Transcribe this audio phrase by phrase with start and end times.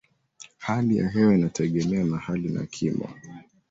[0.57, 3.09] Hali ya hewa inategemea mahali na kimo.